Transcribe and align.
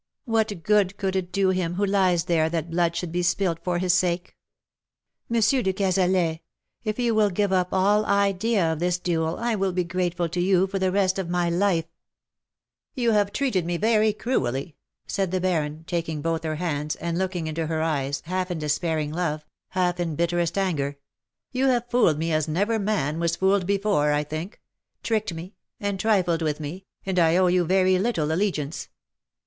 What 0.25 0.63
good 0.63 0.97
could 0.97 1.15
it 1.15 1.31
do 1.31 1.49
him 1.49 1.75
who 1.75 1.85
lies 1.85 2.23
there 2.23 2.49
that 2.49 2.71
blood 2.71 2.95
should 2.95 3.11
be 3.11 3.21
spilt 3.21 3.63
for 3.63 3.77
# 3.77 3.77
his 3.77 3.93
sake? 3.93 4.35
Monsieur 5.29 5.61
de 5.61 5.71
Cazalet,, 5.73 6.39
if 6.83 6.97
you 6.97 7.13
will 7.13 7.29
give 7.29 7.53
up 7.53 7.71
all 7.71 8.03
idea 8.07 8.73
of 8.73 8.79
this 8.79 8.97
duel 8.97 9.37
I 9.37 9.53
will 9.53 9.71
be 9.71 9.83
grateful 9.83 10.27
to 10.29 10.41
you 10.41 10.65
for 10.65 10.79
the 10.79 10.91
rest 10.91 11.19
of 11.19 11.29
my 11.29 11.51
life/^ 11.51 11.83
^* 11.83 11.85
You 12.95 13.11
have 13.11 13.31
treated 13.31 13.63
me 13.63 13.77
very 13.77 14.11
cruelly/^ 14.11 14.73
said 15.05 15.29
the 15.29 15.39
Baron, 15.39 15.83
taking 15.85 16.23
both 16.23 16.43
her 16.45 16.55
hands, 16.55 16.95
and 16.95 17.19
looking 17.19 17.45
into 17.45 17.67
her 17.67 17.83
eyes, 17.83 18.23
half 18.25 18.49
in 18.49 18.57
despairing 18.57 19.11
love, 19.13 19.45
half 19.67 19.99
in 19.99 20.15
bitterest 20.15 20.57
anger; 20.57 20.97
"you 21.51 21.67
have 21.67 21.91
fooled 21.91 22.17
me 22.17 22.33
as 22.33 22.47
never 22.47 22.79
man 22.79 23.19
was 23.19 23.35
fooled 23.35 23.67
before, 23.67 24.13
I 24.13 24.23
think— 24.23 24.59
tricked 25.03 25.35
me— 25.35 25.53
and 25.79 25.99
trifled 25.99 26.41
with 26.41 26.59
me— 26.59 26.87
and 27.05 27.19
I 27.19 27.37
owe 27.37 27.45
you 27.45 27.65
very 27.65 27.99
little 27.99 28.31
allegiance. 28.31 28.89